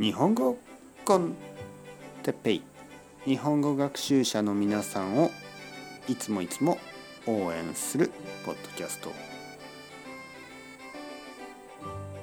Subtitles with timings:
[0.00, 0.56] 日本語
[1.04, 1.34] コン
[2.22, 2.62] テッペイ。
[3.26, 5.30] 日本語学習者の皆さんを
[6.08, 6.78] いつもいつも
[7.26, 8.10] 応援する
[8.46, 9.12] ポッドキャスト。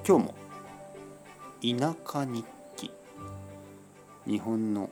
[0.04, 0.34] 今日も
[1.62, 2.90] 田舎日記。
[4.26, 4.90] 日本の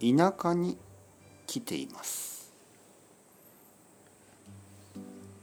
[0.00, 0.78] 田舎に
[1.48, 2.52] 来ています。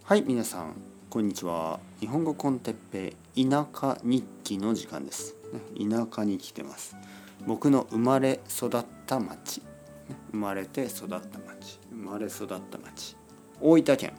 [0.05, 0.75] はい皆さん
[1.09, 1.82] こんにちは。
[2.00, 5.39] 日本語コンテッペイ田舎日記の時間です。
[5.77, 6.96] 田舎に来てます。
[7.46, 9.61] 僕の生まれ育った町。
[10.32, 11.79] 生まれて育った町。
[11.89, 13.15] 生まれ育った町。
[13.61, 14.14] 大分県、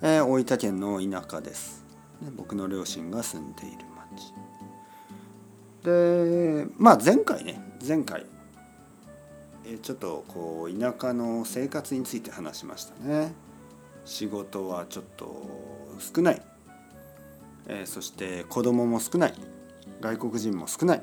[0.00, 1.84] えー、大分県の田舎です。
[2.36, 4.32] 僕の両親が住んでいる町。
[5.84, 8.26] でまあ前回ね前回
[9.82, 13.32] ちょっとこう田舎の生活について話しましたね。
[14.04, 15.44] 仕事はちょっと
[15.98, 16.42] 少ない。
[17.68, 19.34] えー、そして子供も少ない
[20.00, 21.02] 外国人も少ない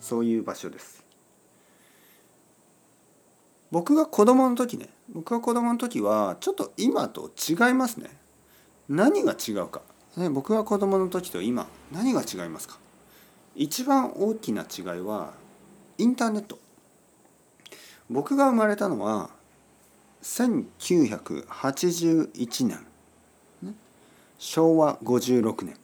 [0.00, 1.04] そういう場所です。
[3.70, 8.10] 僕が子供の時ね僕が子供の時はちょっと今と違いますね。
[8.88, 9.82] 何が違うか、
[10.16, 12.78] ね、僕が子供の時と今何が違いますか。
[13.54, 15.32] 一番大きな違いは
[15.98, 16.58] インターネット。
[18.08, 19.30] 僕が生まれたのは
[20.22, 22.86] 1981年。
[24.38, 25.79] 昭和56年。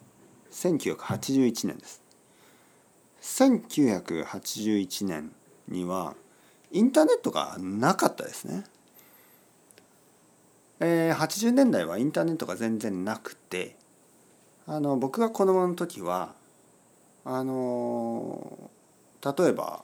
[0.50, 2.02] 1981年です。
[3.20, 5.32] 1981年
[5.68, 6.14] には
[6.70, 8.64] インターネットがなかったですね、
[10.80, 13.76] えー、80年代はインターネットが全然なくて
[14.66, 16.34] あの僕が子供の時は
[17.24, 18.70] あの
[19.24, 19.82] 例えば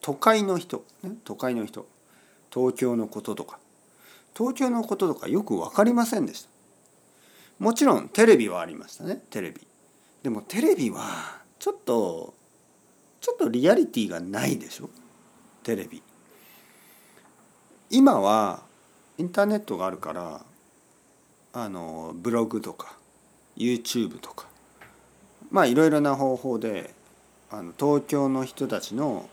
[0.00, 1.86] 都会の人、ね、都会の人
[2.52, 3.58] 東京のこととか。
[4.38, 6.48] 東京のこととかよく分かりませんでした。
[7.58, 9.66] もちろんテレビはありましたねテレビ。
[10.22, 12.34] でもテレビはちょっと
[13.20, 14.90] ちょっとリアリティがないでしょ
[15.62, 16.02] テレビ。
[17.90, 18.62] 今は
[19.16, 20.44] インターネットがあるから
[21.52, 22.96] あのブログとか
[23.56, 24.46] YouTube とか
[25.50, 26.94] まあいろいろな方法で
[27.50, 29.28] あの東京の人たちの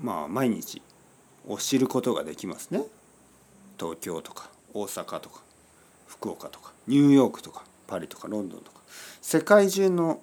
[0.00, 0.82] まあ毎日
[1.46, 2.82] を知ることができますね。
[3.78, 5.45] 東京とか大阪とか。
[6.06, 8.80] 福岡とかニューヨークとかパリとかロンドンとか
[9.20, 10.20] 世界中の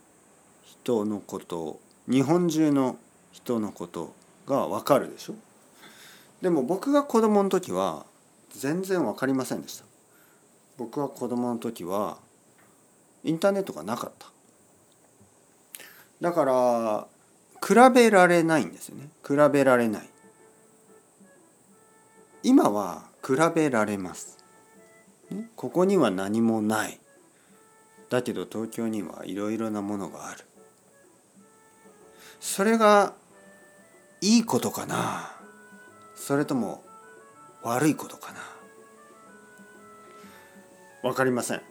[0.66, 1.80] 人のこと
[2.10, 2.98] 日本中の
[3.32, 4.14] 人のこと
[4.46, 5.36] が分かるでしょ？
[6.42, 8.06] でも僕が子供の時は
[8.52, 9.86] 全然分かりませんでした。
[10.78, 12.18] 僕は子供の時は
[13.24, 14.28] インターネットがなかった。
[16.20, 17.08] だから
[17.66, 19.10] 比べられないんですよね。
[19.26, 20.10] 比べられない。
[22.44, 24.43] 今は比べられます。
[25.56, 27.00] ここには何もない。
[28.10, 30.46] だけど東京にはいろいろなものがある。
[32.40, 33.14] それが
[34.22, 35.32] いいことかな？
[36.16, 36.84] それとも
[37.64, 38.40] 悪いことかな？
[41.02, 41.62] 分かりません。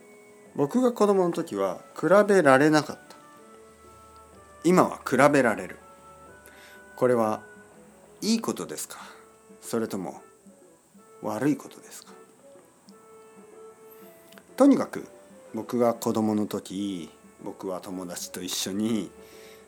[0.56, 3.16] 僕が子供の時は比べられなかった。
[4.64, 5.78] 今は比べられる。
[6.96, 7.41] これは
[8.20, 8.98] いいことですか？
[9.60, 10.20] それとも
[11.22, 12.12] 悪いことですか？
[14.62, 15.08] とにかく
[15.54, 17.10] 僕が子供の時
[17.42, 19.10] 僕は友達と一緒に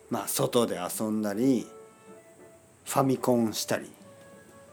[0.09, 1.66] まあ外で遊んだり
[2.84, 3.91] ファミコンしたり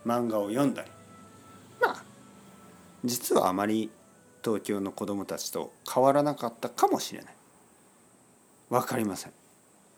[0.06, 0.92] 漫画を読んだり。
[1.82, 2.04] まあ
[3.04, 3.90] 実はあまり
[4.44, 7.34] 東京の子供たちと変わらなかったかもしれない。
[8.70, 9.32] 分かりません。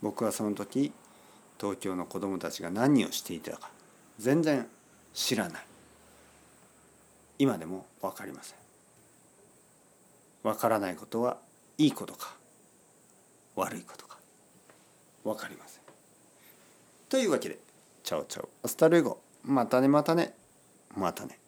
[0.02, 0.94] 僕はその時
[1.60, 3.70] 東京の子供たちが何をしていたか
[4.20, 4.70] 全然
[5.14, 5.66] 知らない。
[7.40, 8.63] 今でも分かりません。
[10.44, 11.38] わからないことは
[11.78, 12.36] いいことか
[13.56, 14.18] 悪いことか
[15.24, 15.84] 分かりません。
[17.10, 17.58] というわけで
[18.04, 20.34] ciao ciao hasta luego またねまたね
[20.96, 21.40] またね。